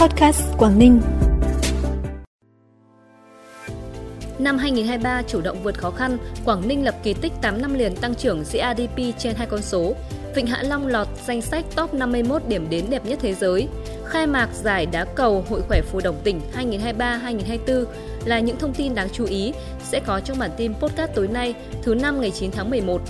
Podcast 0.00 0.42
Quảng 0.58 0.78
Ninh. 0.78 1.00
Năm 4.38 4.58
2023 4.58 5.22
chủ 5.22 5.40
động 5.40 5.62
vượt 5.62 5.78
khó 5.78 5.90
khăn, 5.90 6.18
Quảng 6.44 6.68
Ninh 6.68 6.84
lập 6.84 6.94
kỳ 7.02 7.14
tích 7.14 7.32
8 7.42 7.62
năm 7.62 7.74
liền 7.74 7.96
tăng 7.96 8.14
trưởng 8.14 8.38
GRDP 8.38 9.18
trên 9.18 9.34
hai 9.34 9.46
con 9.46 9.62
số. 9.62 9.94
Vịnh 10.34 10.46
Hạ 10.46 10.62
Long 10.62 10.86
lọt 10.86 11.06
danh 11.26 11.42
sách 11.42 11.64
top 11.76 11.94
51 11.94 12.42
điểm 12.48 12.66
đến 12.70 12.84
đẹp 12.90 13.06
nhất 13.06 13.18
thế 13.22 13.34
giới. 13.34 13.68
Khai 14.06 14.26
mạc 14.26 14.48
giải 14.62 14.86
đá 14.86 15.04
cầu 15.04 15.44
Hội 15.48 15.62
khỏe 15.68 15.80
phù 15.82 16.00
đồng 16.00 16.20
tỉnh 16.24 16.40
2023-2024 16.56 17.84
là 18.24 18.40
những 18.40 18.58
thông 18.58 18.74
tin 18.74 18.94
đáng 18.94 19.08
chú 19.12 19.24
ý 19.24 19.52
sẽ 19.84 20.00
có 20.06 20.20
trong 20.20 20.38
bản 20.38 20.50
tin 20.56 20.74
podcast 20.74 21.10
tối 21.14 21.28
nay, 21.28 21.54
thứ 21.82 21.94
năm 21.94 22.20
ngày 22.20 22.30
9 22.30 22.50
tháng 22.50 22.70
11. 22.70 23.00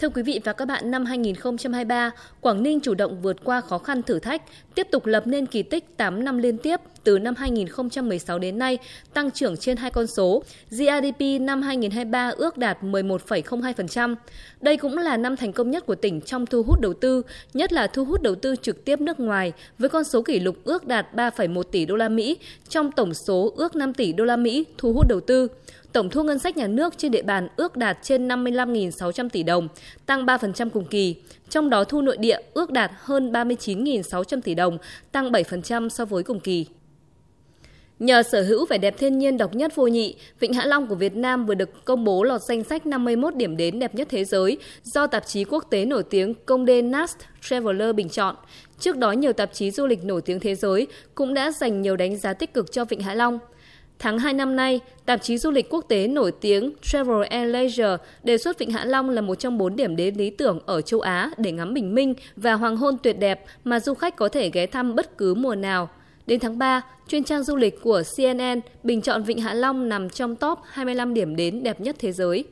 Thưa 0.00 0.08
quý 0.08 0.22
vị 0.22 0.40
và 0.44 0.52
các 0.52 0.64
bạn, 0.64 0.90
năm 0.90 1.04
2023, 1.04 2.10
Quảng 2.40 2.62
Ninh 2.62 2.80
chủ 2.80 2.94
động 2.94 3.22
vượt 3.22 3.36
qua 3.44 3.60
khó 3.60 3.78
khăn 3.78 4.02
thử 4.02 4.18
thách, 4.18 4.42
tiếp 4.74 4.86
tục 4.90 5.06
lập 5.06 5.26
nên 5.26 5.46
kỳ 5.46 5.62
tích 5.62 5.96
8 5.96 6.24
năm 6.24 6.38
liên 6.38 6.58
tiếp 6.58 6.80
từ 7.04 7.18
năm 7.18 7.34
2016 7.38 8.38
đến 8.38 8.58
nay, 8.58 8.78
tăng 9.14 9.30
trưởng 9.30 9.56
trên 9.56 9.76
hai 9.76 9.90
con 9.90 10.06
số. 10.06 10.42
GDP 10.70 11.40
năm 11.40 11.62
2023 11.62 12.32
ước 12.36 12.58
đạt 12.58 12.82
11,02%. 12.82 14.14
Đây 14.60 14.76
cũng 14.76 14.98
là 14.98 15.16
năm 15.16 15.36
thành 15.36 15.52
công 15.52 15.70
nhất 15.70 15.86
của 15.86 15.94
tỉnh 15.94 16.20
trong 16.20 16.46
thu 16.46 16.62
hút 16.62 16.80
đầu 16.80 16.94
tư, 16.94 17.22
nhất 17.54 17.72
là 17.72 17.86
thu 17.86 18.04
hút 18.04 18.22
đầu 18.22 18.34
tư 18.34 18.54
trực 18.62 18.84
tiếp 18.84 19.00
nước 19.00 19.20
ngoài 19.20 19.52
với 19.78 19.88
con 19.88 20.04
số 20.04 20.22
kỷ 20.22 20.40
lục 20.40 20.56
ước 20.64 20.86
đạt 20.86 21.06
3,1 21.14 21.62
tỷ 21.62 21.86
đô 21.86 21.96
la 21.96 22.08
Mỹ 22.08 22.38
trong 22.68 22.92
tổng 22.92 23.14
số 23.14 23.52
ước 23.56 23.76
5 23.76 23.94
tỷ 23.94 24.12
đô 24.12 24.24
la 24.24 24.36
Mỹ 24.36 24.64
thu 24.78 24.92
hút 24.92 25.06
đầu 25.08 25.20
tư. 25.20 25.48
Tổng 25.92 26.10
thu 26.10 26.22
ngân 26.22 26.38
sách 26.38 26.56
nhà 26.56 26.66
nước 26.66 26.94
trên 26.98 27.10
địa 27.10 27.22
bàn 27.22 27.48
ước 27.56 27.76
đạt 27.76 27.98
trên 28.02 28.28
55.600 28.28 29.28
tỷ 29.28 29.42
đồng, 29.42 29.68
tăng 30.06 30.26
3% 30.26 30.70
cùng 30.70 30.84
kỳ. 30.84 31.16
Trong 31.48 31.70
đó 31.70 31.84
thu 31.84 32.02
nội 32.02 32.16
địa 32.16 32.38
ước 32.54 32.70
đạt 32.70 32.90
hơn 32.96 33.32
39.600 33.32 34.40
tỷ 34.40 34.54
đồng, 34.54 34.78
tăng 35.12 35.32
7% 35.32 35.88
so 35.88 36.04
với 36.04 36.22
cùng 36.22 36.40
kỳ. 36.40 36.66
Nhờ 38.00 38.22
sở 38.22 38.42
hữu 38.42 38.66
vẻ 38.66 38.78
đẹp 38.78 38.94
thiên 38.98 39.18
nhiên 39.18 39.38
độc 39.38 39.54
nhất 39.54 39.74
vô 39.74 39.86
nhị, 39.86 40.16
Vịnh 40.40 40.52
Hạ 40.52 40.66
Long 40.66 40.86
của 40.86 40.94
Việt 40.94 41.16
Nam 41.16 41.46
vừa 41.46 41.54
được 41.54 41.84
công 41.84 42.04
bố 42.04 42.22
lọt 42.22 42.42
danh 42.42 42.64
sách 42.64 42.86
51 42.86 43.34
điểm 43.34 43.56
đến 43.56 43.78
đẹp 43.78 43.94
nhất 43.94 44.08
thế 44.10 44.24
giới 44.24 44.58
do 44.82 45.06
tạp 45.06 45.26
chí 45.26 45.44
quốc 45.44 45.64
tế 45.70 45.84
nổi 45.84 46.02
tiếng 46.02 46.34
Condé 46.34 46.82
Nast 46.82 47.16
Traveler 47.42 47.94
bình 47.94 48.08
chọn. 48.08 48.36
Trước 48.78 48.96
đó, 48.96 49.12
nhiều 49.12 49.32
tạp 49.32 49.52
chí 49.52 49.70
du 49.70 49.86
lịch 49.86 50.04
nổi 50.04 50.22
tiếng 50.22 50.40
thế 50.40 50.54
giới 50.54 50.86
cũng 51.14 51.34
đã 51.34 51.50
dành 51.50 51.82
nhiều 51.82 51.96
đánh 51.96 52.16
giá 52.16 52.32
tích 52.32 52.54
cực 52.54 52.72
cho 52.72 52.84
Vịnh 52.84 53.00
Hạ 53.00 53.14
Long. 53.14 53.38
Tháng 54.02 54.18
2 54.18 54.32
năm 54.32 54.56
nay, 54.56 54.80
tạp 55.06 55.22
chí 55.22 55.38
du 55.38 55.50
lịch 55.50 55.70
quốc 55.70 55.84
tế 55.88 56.08
nổi 56.08 56.32
tiếng 56.32 56.72
Travel 56.82 57.22
and 57.30 57.50
Leisure 57.52 57.96
đề 58.22 58.38
xuất 58.38 58.58
Vịnh 58.58 58.70
Hạ 58.70 58.84
Long 58.84 59.10
là 59.10 59.20
một 59.20 59.34
trong 59.34 59.58
bốn 59.58 59.76
điểm 59.76 59.96
đến 59.96 60.14
lý 60.14 60.30
tưởng 60.30 60.58
ở 60.66 60.80
châu 60.80 61.00
Á 61.00 61.30
để 61.36 61.52
ngắm 61.52 61.74
bình 61.74 61.94
minh 61.94 62.14
và 62.36 62.54
hoàng 62.54 62.76
hôn 62.76 62.96
tuyệt 63.02 63.18
đẹp 63.18 63.44
mà 63.64 63.80
du 63.80 63.94
khách 63.94 64.16
có 64.16 64.28
thể 64.28 64.50
ghé 64.50 64.66
thăm 64.66 64.94
bất 64.94 65.18
cứ 65.18 65.34
mùa 65.34 65.54
nào. 65.54 65.88
Đến 66.26 66.40
tháng 66.40 66.58
3, 66.58 66.82
chuyên 67.08 67.24
trang 67.24 67.42
du 67.42 67.56
lịch 67.56 67.82
của 67.82 68.02
CNN 68.16 68.60
bình 68.82 69.00
chọn 69.02 69.22
Vịnh 69.22 69.40
Hạ 69.40 69.54
Long 69.54 69.88
nằm 69.88 70.10
trong 70.10 70.36
top 70.36 70.58
25 70.70 71.14
điểm 71.14 71.36
đến 71.36 71.62
đẹp 71.62 71.80
nhất 71.80 71.96
thế 71.98 72.12
giới. 72.12 72.44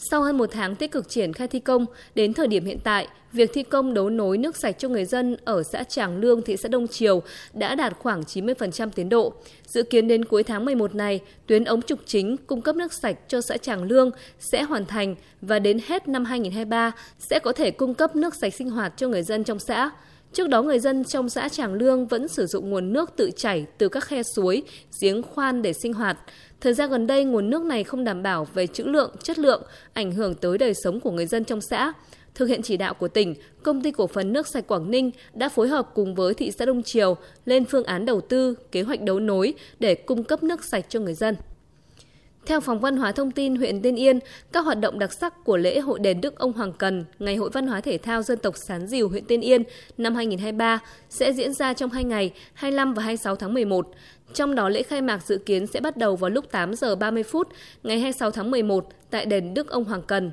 Sau 0.00 0.22
hơn 0.22 0.38
một 0.38 0.50
tháng 0.52 0.74
tích 0.74 0.90
cực 0.90 1.08
triển 1.08 1.32
khai 1.32 1.48
thi 1.48 1.60
công, 1.60 1.86
đến 2.14 2.34
thời 2.34 2.46
điểm 2.46 2.64
hiện 2.64 2.78
tại, 2.84 3.08
việc 3.32 3.50
thi 3.54 3.62
công 3.62 3.94
đấu 3.94 4.10
nối 4.10 4.38
nước 4.38 4.56
sạch 4.56 4.78
cho 4.78 4.88
người 4.88 5.04
dân 5.04 5.36
ở 5.44 5.62
xã 5.72 5.84
Tràng 5.84 6.18
Lương, 6.18 6.42
thị 6.42 6.56
xã 6.56 6.68
Đông 6.68 6.88
Triều 6.88 7.22
đã 7.52 7.74
đạt 7.74 7.92
khoảng 7.98 8.22
90% 8.22 8.90
tiến 8.90 9.08
độ. 9.08 9.32
Dự 9.66 9.82
kiến 9.82 10.08
đến 10.08 10.24
cuối 10.24 10.42
tháng 10.42 10.64
11 10.64 10.94
này, 10.94 11.20
tuyến 11.46 11.64
ống 11.64 11.82
trục 11.82 11.98
chính 12.06 12.36
cung 12.36 12.62
cấp 12.62 12.76
nước 12.76 12.92
sạch 12.92 13.16
cho 13.28 13.40
xã 13.40 13.56
Tràng 13.56 13.82
Lương 13.82 14.10
sẽ 14.38 14.62
hoàn 14.62 14.86
thành 14.86 15.14
và 15.40 15.58
đến 15.58 15.78
hết 15.86 16.08
năm 16.08 16.24
2023 16.24 16.92
sẽ 17.18 17.38
có 17.38 17.52
thể 17.52 17.70
cung 17.70 17.94
cấp 17.94 18.16
nước 18.16 18.34
sạch 18.34 18.54
sinh 18.54 18.70
hoạt 18.70 18.92
cho 18.96 19.08
người 19.08 19.22
dân 19.22 19.44
trong 19.44 19.58
xã. 19.58 19.90
Trước 20.32 20.48
đó, 20.48 20.62
người 20.62 20.78
dân 20.78 21.04
trong 21.04 21.28
xã 21.28 21.48
Tràng 21.48 21.74
Lương 21.74 22.06
vẫn 22.06 22.28
sử 22.28 22.46
dụng 22.46 22.70
nguồn 22.70 22.92
nước 22.92 23.12
tự 23.16 23.30
chảy 23.36 23.66
từ 23.78 23.88
các 23.88 24.04
khe 24.04 24.22
suối, 24.22 24.62
giếng 25.00 25.22
khoan 25.22 25.62
để 25.62 25.72
sinh 25.72 25.92
hoạt. 25.92 26.18
Thời 26.60 26.74
gian 26.74 26.90
gần 26.90 27.06
đây, 27.06 27.24
nguồn 27.24 27.50
nước 27.50 27.62
này 27.62 27.84
không 27.84 28.04
đảm 28.04 28.22
bảo 28.22 28.46
về 28.54 28.66
trữ 28.66 28.84
lượng, 28.84 29.14
chất 29.22 29.38
lượng, 29.38 29.62
ảnh 29.92 30.12
hưởng 30.12 30.34
tới 30.34 30.58
đời 30.58 30.74
sống 30.84 31.00
của 31.00 31.10
người 31.10 31.26
dân 31.26 31.44
trong 31.44 31.60
xã. 31.60 31.92
Thực 32.34 32.48
hiện 32.48 32.62
chỉ 32.62 32.76
đạo 32.76 32.94
của 32.94 33.08
tỉnh, 33.08 33.34
Công 33.62 33.82
ty 33.82 33.90
Cổ 33.90 34.06
phần 34.06 34.32
Nước 34.32 34.46
sạch 34.46 34.66
Quảng 34.66 34.90
Ninh 34.90 35.10
đã 35.34 35.48
phối 35.48 35.68
hợp 35.68 35.90
cùng 35.94 36.14
với 36.14 36.34
thị 36.34 36.50
xã 36.58 36.64
Đông 36.64 36.82
Triều 36.82 37.16
lên 37.44 37.64
phương 37.64 37.84
án 37.84 38.06
đầu 38.06 38.20
tư, 38.20 38.54
kế 38.72 38.82
hoạch 38.82 39.02
đấu 39.02 39.20
nối 39.20 39.54
để 39.78 39.94
cung 39.94 40.24
cấp 40.24 40.42
nước 40.42 40.64
sạch 40.64 40.86
cho 40.88 41.00
người 41.00 41.14
dân. 41.14 41.36
Theo 42.46 42.60
Phòng 42.60 42.80
Văn 42.80 42.96
hóa 42.96 43.12
Thông 43.12 43.30
tin 43.30 43.56
huyện 43.56 43.82
Tiên 43.82 43.96
Yên, 43.96 44.18
các 44.52 44.64
hoạt 44.64 44.80
động 44.80 44.98
đặc 44.98 45.12
sắc 45.12 45.44
của 45.44 45.56
lễ 45.56 45.80
hội 45.80 45.98
đền 45.98 46.20
Đức 46.20 46.38
ông 46.38 46.52
Hoàng 46.52 46.72
Cần, 46.72 47.04
Ngày 47.18 47.36
hội 47.36 47.50
văn 47.52 47.66
hóa 47.66 47.80
thể 47.80 47.98
thao 47.98 48.22
dân 48.22 48.38
tộc 48.38 48.56
Sán 48.56 48.86
Diều 48.86 49.08
huyện 49.08 49.24
Tiên 49.24 49.40
Yên 49.40 49.62
năm 49.98 50.14
2023 50.14 50.78
sẽ 51.08 51.32
diễn 51.32 51.52
ra 51.52 51.72
trong 51.72 51.90
hai 51.90 52.04
ngày 52.04 52.32
25 52.54 52.94
và 52.94 53.02
26 53.02 53.36
tháng 53.36 53.54
11. 53.54 53.90
Trong 54.34 54.54
đó 54.54 54.68
lễ 54.68 54.82
khai 54.82 55.02
mạc 55.02 55.26
dự 55.26 55.38
kiến 55.38 55.66
sẽ 55.66 55.80
bắt 55.80 55.96
đầu 55.96 56.16
vào 56.16 56.30
lúc 56.30 56.50
8 56.50 56.74
giờ 56.74 56.96
30 56.96 57.22
phút 57.22 57.48
ngày 57.82 58.00
26 58.00 58.30
tháng 58.30 58.50
11 58.50 58.86
tại 59.10 59.26
đền 59.26 59.54
Đức 59.54 59.68
ông 59.68 59.84
Hoàng 59.84 60.02
Cần. 60.02 60.30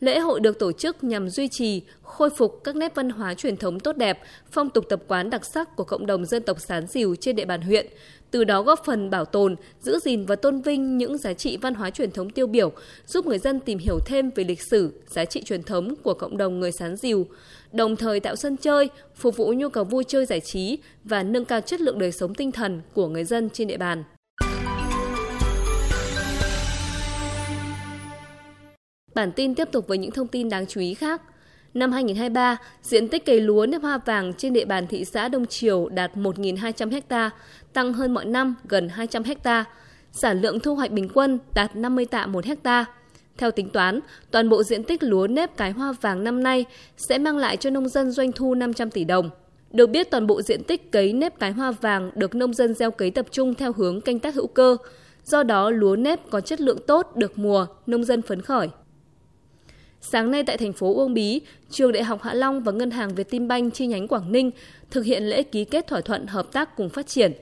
Lễ 0.00 0.18
hội 0.18 0.40
được 0.40 0.58
tổ 0.58 0.72
chức 0.72 1.04
nhằm 1.04 1.28
duy 1.28 1.48
trì, 1.48 1.82
khôi 2.02 2.30
phục 2.30 2.60
các 2.64 2.76
nét 2.76 2.94
văn 2.94 3.10
hóa 3.10 3.34
truyền 3.34 3.56
thống 3.56 3.80
tốt 3.80 3.96
đẹp, 3.96 4.18
phong 4.50 4.70
tục 4.70 4.84
tập 4.88 5.00
quán 5.08 5.30
đặc 5.30 5.44
sắc 5.44 5.76
của 5.76 5.84
cộng 5.84 6.06
đồng 6.06 6.24
dân 6.24 6.42
tộc 6.42 6.60
Sán 6.60 6.86
Dìu 6.86 7.16
trên 7.20 7.36
địa 7.36 7.44
bàn 7.44 7.62
huyện, 7.62 7.86
từ 8.30 8.44
đó 8.44 8.62
góp 8.62 8.84
phần 8.84 9.10
bảo 9.10 9.24
tồn, 9.24 9.56
giữ 9.80 9.98
gìn 9.98 10.26
và 10.26 10.36
tôn 10.36 10.60
vinh 10.60 10.98
những 10.98 11.18
giá 11.18 11.32
trị 11.32 11.56
văn 11.56 11.74
hóa 11.74 11.90
truyền 11.90 12.10
thống 12.10 12.30
tiêu 12.30 12.46
biểu, 12.46 12.72
giúp 13.06 13.26
người 13.26 13.38
dân 13.38 13.60
tìm 13.60 13.78
hiểu 13.78 13.98
thêm 14.06 14.30
về 14.34 14.44
lịch 14.44 14.62
sử, 14.62 14.92
giá 15.06 15.24
trị 15.24 15.42
truyền 15.42 15.62
thống 15.62 15.94
của 16.02 16.14
cộng 16.14 16.36
đồng 16.36 16.60
người 16.60 16.72
Sán 16.72 16.96
Dìu, 16.96 17.26
đồng 17.72 17.96
thời 17.96 18.20
tạo 18.20 18.36
sân 18.36 18.56
chơi, 18.56 18.88
phục 19.16 19.36
vụ 19.36 19.52
nhu 19.52 19.68
cầu 19.68 19.84
vui 19.84 20.04
chơi 20.04 20.26
giải 20.26 20.40
trí 20.40 20.78
và 21.04 21.22
nâng 21.22 21.44
cao 21.44 21.60
chất 21.60 21.80
lượng 21.80 21.98
đời 21.98 22.12
sống 22.12 22.34
tinh 22.34 22.52
thần 22.52 22.80
của 22.94 23.08
người 23.08 23.24
dân 23.24 23.50
trên 23.50 23.68
địa 23.68 23.76
bàn. 23.76 24.04
Bản 29.14 29.32
tin 29.32 29.54
tiếp 29.54 29.68
tục 29.72 29.88
với 29.88 29.98
những 29.98 30.10
thông 30.10 30.28
tin 30.28 30.48
đáng 30.48 30.66
chú 30.66 30.80
ý 30.80 30.94
khác. 30.94 31.22
Năm 31.74 31.92
2023, 31.92 32.56
diện 32.82 33.08
tích 33.08 33.26
cây 33.26 33.40
lúa 33.40 33.66
nếp 33.66 33.82
hoa 33.82 33.98
vàng 33.98 34.32
trên 34.34 34.52
địa 34.52 34.64
bàn 34.64 34.86
thị 34.86 35.04
xã 35.04 35.28
Đông 35.28 35.46
Triều 35.46 35.88
đạt 35.88 36.16
1.200 36.16 37.00
ha, 37.10 37.30
tăng 37.72 37.92
hơn 37.92 38.14
mọi 38.14 38.24
năm 38.24 38.54
gần 38.68 38.88
200 38.88 39.22
ha. 39.44 39.64
Sản 40.12 40.40
lượng 40.40 40.60
thu 40.60 40.74
hoạch 40.74 40.90
bình 40.90 41.08
quân 41.14 41.38
đạt 41.54 41.76
50 41.76 42.06
tạ 42.06 42.26
một 42.26 42.44
ha. 42.64 42.84
Theo 43.38 43.50
tính 43.50 43.70
toán, 43.70 44.00
toàn 44.30 44.48
bộ 44.48 44.62
diện 44.62 44.84
tích 44.84 45.02
lúa 45.02 45.26
nếp 45.26 45.56
cái 45.56 45.70
hoa 45.70 45.92
vàng 46.00 46.24
năm 46.24 46.42
nay 46.42 46.64
sẽ 46.96 47.18
mang 47.18 47.36
lại 47.36 47.56
cho 47.56 47.70
nông 47.70 47.88
dân 47.88 48.10
doanh 48.10 48.32
thu 48.32 48.54
500 48.54 48.90
tỷ 48.90 49.04
đồng. 49.04 49.30
Được 49.70 49.86
biết 49.86 50.10
toàn 50.10 50.26
bộ 50.26 50.42
diện 50.42 50.62
tích 50.64 50.92
cấy 50.92 51.12
nếp 51.12 51.38
cái 51.38 51.52
hoa 51.52 51.70
vàng 51.70 52.10
được 52.14 52.34
nông 52.34 52.54
dân 52.54 52.74
gieo 52.74 52.90
cấy 52.90 53.10
tập 53.10 53.26
trung 53.30 53.54
theo 53.54 53.72
hướng 53.72 54.00
canh 54.00 54.18
tác 54.18 54.34
hữu 54.34 54.46
cơ. 54.46 54.76
Do 55.24 55.42
đó 55.42 55.70
lúa 55.70 55.96
nếp 55.96 56.30
có 56.30 56.40
chất 56.40 56.60
lượng 56.60 56.78
tốt 56.86 57.16
được 57.16 57.38
mùa, 57.38 57.66
nông 57.86 58.04
dân 58.04 58.22
phấn 58.22 58.42
khởi. 58.42 58.68
Sáng 60.00 60.30
nay 60.30 60.42
tại 60.42 60.56
thành 60.56 60.72
phố 60.72 60.94
Uông 60.94 61.14
Bí, 61.14 61.40
Trường 61.70 61.92
Đại 61.92 62.04
học 62.04 62.22
Hạ 62.22 62.34
Long 62.34 62.62
và 62.62 62.72
Ngân 62.72 62.90
hàng 62.90 63.14
Vietinbank 63.14 63.74
chi 63.74 63.86
nhánh 63.86 64.08
Quảng 64.08 64.32
Ninh 64.32 64.50
thực 64.90 65.04
hiện 65.04 65.22
lễ 65.22 65.42
ký 65.42 65.64
kết 65.64 65.86
thỏa 65.86 66.00
thuận 66.00 66.26
hợp 66.26 66.52
tác 66.52 66.76
cùng 66.76 66.88
phát 66.88 67.06
triển. 67.06 67.32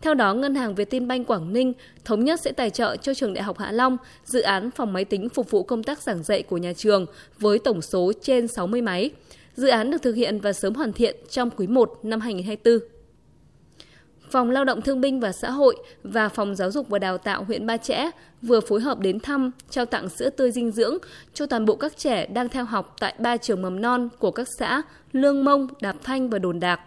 Theo 0.00 0.14
đó, 0.14 0.34
Ngân 0.34 0.54
hàng 0.54 0.74
Vietinbank 0.74 1.26
Quảng 1.26 1.52
Ninh 1.52 1.72
thống 2.04 2.24
nhất 2.24 2.40
sẽ 2.40 2.52
tài 2.52 2.70
trợ 2.70 2.96
cho 2.96 3.14
Trường 3.14 3.34
Đại 3.34 3.42
học 3.42 3.58
Hạ 3.58 3.72
Long 3.72 3.96
dự 4.24 4.40
án 4.40 4.70
phòng 4.70 4.92
máy 4.92 5.04
tính 5.04 5.28
phục 5.28 5.50
vụ 5.50 5.62
công 5.62 5.82
tác 5.82 6.02
giảng 6.02 6.22
dạy 6.22 6.42
của 6.42 6.56
nhà 6.56 6.72
trường 6.72 7.06
với 7.38 7.58
tổng 7.58 7.82
số 7.82 8.12
trên 8.22 8.48
60 8.48 8.82
máy. 8.82 9.10
Dự 9.56 9.68
án 9.68 9.90
được 9.90 10.02
thực 10.02 10.14
hiện 10.14 10.40
và 10.40 10.52
sớm 10.52 10.74
hoàn 10.74 10.92
thiện 10.92 11.16
trong 11.30 11.50
quý 11.50 11.66
1 11.66 11.98
năm 12.02 12.20
2024. 12.20 12.93
Phòng 14.30 14.50
Lao 14.50 14.64
động 14.64 14.82
Thương 14.82 15.00
binh 15.00 15.20
và 15.20 15.32
Xã 15.32 15.50
hội 15.50 15.76
và 16.02 16.28
Phòng 16.28 16.54
Giáo 16.54 16.70
dục 16.70 16.88
và 16.88 16.98
Đào 16.98 17.18
tạo 17.18 17.44
huyện 17.44 17.66
Ba 17.66 17.76
Chẽ 17.76 18.10
vừa 18.42 18.60
phối 18.60 18.80
hợp 18.80 19.00
đến 19.00 19.20
thăm, 19.20 19.50
trao 19.70 19.86
tặng 19.86 20.08
sữa 20.08 20.30
tươi 20.30 20.50
dinh 20.50 20.70
dưỡng 20.70 20.98
cho 21.34 21.46
toàn 21.46 21.64
bộ 21.64 21.76
các 21.76 21.96
trẻ 21.96 22.26
đang 22.26 22.48
theo 22.48 22.64
học 22.64 22.96
tại 23.00 23.14
ba 23.18 23.36
trường 23.36 23.62
mầm 23.62 23.80
non 23.80 24.08
của 24.18 24.30
các 24.30 24.48
xã 24.58 24.82
Lương 25.12 25.44
Mông, 25.44 25.68
Đạp 25.80 25.96
Thanh 26.02 26.30
và 26.30 26.38
Đồn 26.38 26.60
Đạc. 26.60 26.80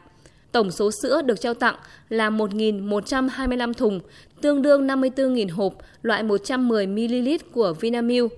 Tổng 0.51 0.71
số 0.71 0.91
sữa 1.01 1.21
được 1.21 1.41
trao 1.41 1.53
tặng 1.53 1.75
là 2.09 2.29
1.125 2.29 3.73
thùng, 3.73 3.99
tương 4.41 4.61
đương 4.61 4.87
54.000 4.87 5.53
hộp 5.53 5.73
loại 6.01 6.23
110ml 6.23 7.37
của 7.51 7.73
Vinamilk. 7.73 8.31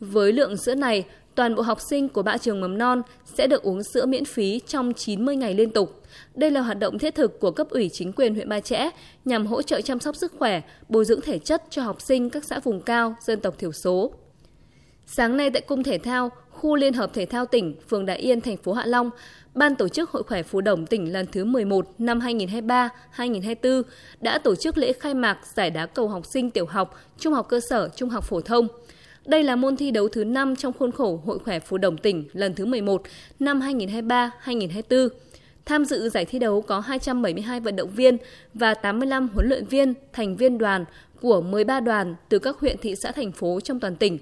Với 0.00 0.32
lượng 0.32 0.56
sữa 0.56 0.74
này, 0.74 1.04
toàn 1.36 1.54
bộ 1.54 1.62
học 1.62 1.80
sinh 1.80 2.08
của 2.08 2.22
ba 2.22 2.38
trường 2.38 2.60
mầm 2.60 2.78
non 2.78 3.02
sẽ 3.24 3.46
được 3.46 3.62
uống 3.62 3.82
sữa 3.82 4.06
miễn 4.06 4.24
phí 4.24 4.60
trong 4.66 4.92
90 4.94 5.36
ngày 5.36 5.54
liên 5.54 5.70
tục. 5.70 6.02
Đây 6.34 6.50
là 6.50 6.60
hoạt 6.60 6.78
động 6.78 6.98
thiết 6.98 7.14
thực 7.14 7.40
của 7.40 7.50
cấp 7.50 7.68
ủy 7.70 7.90
chính 7.92 8.12
quyền 8.12 8.34
huyện 8.34 8.48
Ba 8.48 8.60
Chẽ 8.60 8.90
nhằm 9.24 9.46
hỗ 9.46 9.62
trợ 9.62 9.80
chăm 9.80 10.00
sóc 10.00 10.16
sức 10.16 10.32
khỏe, 10.38 10.60
bồi 10.88 11.04
dưỡng 11.04 11.20
thể 11.20 11.38
chất 11.38 11.62
cho 11.70 11.82
học 11.82 12.00
sinh 12.00 12.30
các 12.30 12.44
xã 12.44 12.60
vùng 12.60 12.80
cao, 12.80 13.16
dân 13.20 13.40
tộc 13.40 13.58
thiểu 13.58 13.72
số. 13.72 14.12
Sáng 15.06 15.36
nay 15.36 15.50
tại 15.50 15.62
Cung 15.62 15.82
Thể 15.82 15.98
thao, 15.98 16.30
khu 16.50 16.76
Liên 16.76 16.92
hợp 16.92 17.14
Thể 17.14 17.26
thao 17.26 17.46
tỉnh, 17.46 17.76
phường 17.88 18.06
Đại 18.06 18.18
Yên, 18.18 18.40
thành 18.40 18.56
phố 18.56 18.72
Hạ 18.72 18.86
Long, 18.86 19.10
Ban 19.54 19.76
tổ 19.76 19.88
chức 19.88 20.10
Hội 20.10 20.22
khỏe 20.22 20.42
Phú 20.42 20.60
Đồng 20.60 20.86
tỉnh 20.86 21.12
lần 21.12 21.26
thứ 21.32 21.44
11 21.44 21.86
năm 21.98 22.20
2023-2024 23.16 23.82
đã 24.20 24.38
tổ 24.38 24.54
chức 24.54 24.78
lễ 24.78 24.92
khai 24.92 25.14
mạc 25.14 25.38
giải 25.54 25.70
đá 25.70 25.86
cầu 25.86 26.08
học 26.08 26.26
sinh 26.26 26.50
tiểu 26.50 26.66
học, 26.66 27.00
trung 27.18 27.32
học 27.32 27.46
cơ 27.48 27.60
sở, 27.70 27.88
trung 27.96 28.10
học 28.10 28.24
phổ 28.24 28.40
thông. 28.40 28.68
Đây 29.26 29.42
là 29.42 29.56
môn 29.56 29.76
thi 29.76 29.90
đấu 29.90 30.08
thứ 30.08 30.24
5 30.24 30.56
trong 30.56 30.72
khuôn 30.78 30.92
khổ 30.92 31.20
Hội 31.24 31.38
khỏe 31.38 31.58
Phú 31.58 31.78
đồng 31.78 31.96
tỉnh 31.96 32.28
lần 32.32 32.54
thứ 32.54 32.66
11 32.66 33.02
năm 33.40 33.60
2023-2024. 33.60 35.08
Tham 35.64 35.84
dự 35.84 36.08
giải 36.08 36.24
thi 36.24 36.38
đấu 36.38 36.62
có 36.62 36.80
272 36.80 37.60
vận 37.60 37.76
động 37.76 37.90
viên 37.90 38.16
và 38.54 38.74
85 38.74 39.28
huấn 39.28 39.48
luyện 39.48 39.66
viên, 39.66 39.94
thành 40.12 40.36
viên 40.36 40.58
đoàn 40.58 40.84
của 41.20 41.40
13 41.40 41.80
đoàn 41.80 42.14
từ 42.28 42.38
các 42.38 42.56
huyện 42.60 42.78
thị 42.78 42.94
xã 42.94 43.12
thành 43.12 43.32
phố 43.32 43.60
trong 43.60 43.80
toàn 43.80 43.96
tỉnh. 43.96 44.18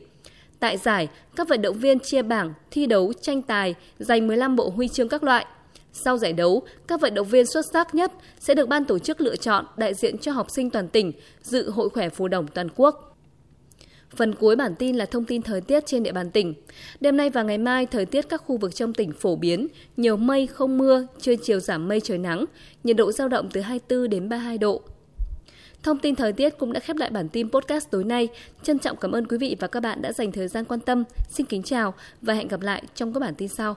Tại 0.60 0.76
giải, 0.76 1.08
các 1.36 1.48
vận 1.48 1.62
động 1.62 1.78
viên 1.78 2.00
chia 2.00 2.22
bảng 2.22 2.54
thi 2.70 2.86
đấu 2.86 3.12
tranh 3.20 3.42
tài 3.42 3.74
giành 3.98 4.26
15 4.26 4.56
bộ 4.56 4.68
huy 4.68 4.88
chương 4.88 5.08
các 5.08 5.22
loại. 5.22 5.46
Sau 5.92 6.18
giải 6.18 6.32
đấu, 6.32 6.62
các 6.86 7.00
vận 7.00 7.14
động 7.14 7.26
viên 7.26 7.46
xuất 7.46 7.66
sắc 7.72 7.94
nhất 7.94 8.12
sẽ 8.38 8.54
được 8.54 8.68
ban 8.68 8.84
tổ 8.84 8.98
chức 8.98 9.20
lựa 9.20 9.36
chọn 9.36 9.64
đại 9.76 9.94
diện 9.94 10.18
cho 10.18 10.32
học 10.32 10.50
sinh 10.50 10.70
toàn 10.70 10.88
tỉnh 10.88 11.12
dự 11.42 11.70
Hội 11.70 11.88
khỏe 11.88 12.08
phù 12.08 12.28
đồng 12.28 12.46
toàn 12.48 12.68
quốc. 12.76 13.13
Phần 14.16 14.34
cuối 14.34 14.56
bản 14.56 14.74
tin 14.74 14.96
là 14.96 15.06
thông 15.06 15.24
tin 15.24 15.42
thời 15.42 15.60
tiết 15.60 15.86
trên 15.86 16.02
địa 16.02 16.12
bàn 16.12 16.30
tỉnh. 16.30 16.54
Đêm 17.00 17.16
nay 17.16 17.30
và 17.30 17.42
ngày 17.42 17.58
mai, 17.58 17.86
thời 17.86 18.06
tiết 18.06 18.28
các 18.28 18.42
khu 18.46 18.56
vực 18.56 18.74
trong 18.74 18.94
tỉnh 18.94 19.12
phổ 19.12 19.36
biến, 19.36 19.68
nhiều 19.96 20.16
mây 20.16 20.46
không 20.46 20.78
mưa, 20.78 21.06
trưa 21.20 21.36
chiều 21.36 21.60
giảm 21.60 21.88
mây 21.88 22.00
trời 22.00 22.18
nắng, 22.18 22.44
nhiệt 22.84 22.96
độ 22.96 23.12
giao 23.12 23.28
động 23.28 23.48
từ 23.52 23.60
24 23.60 24.10
đến 24.10 24.28
32 24.28 24.58
độ. 24.58 24.82
Thông 25.82 25.98
tin 25.98 26.14
thời 26.14 26.32
tiết 26.32 26.58
cũng 26.58 26.72
đã 26.72 26.80
khép 26.80 26.96
lại 26.96 27.10
bản 27.10 27.28
tin 27.28 27.50
podcast 27.50 27.90
tối 27.90 28.04
nay. 28.04 28.28
Trân 28.62 28.78
trọng 28.78 28.96
cảm 28.96 29.12
ơn 29.12 29.26
quý 29.26 29.38
vị 29.38 29.56
và 29.60 29.68
các 29.68 29.80
bạn 29.80 30.02
đã 30.02 30.12
dành 30.12 30.32
thời 30.32 30.48
gian 30.48 30.64
quan 30.64 30.80
tâm. 30.80 31.04
Xin 31.28 31.46
kính 31.46 31.62
chào 31.62 31.94
và 32.22 32.34
hẹn 32.34 32.48
gặp 32.48 32.60
lại 32.60 32.82
trong 32.94 33.12
các 33.12 33.20
bản 33.20 33.34
tin 33.34 33.48
sau. 33.48 33.76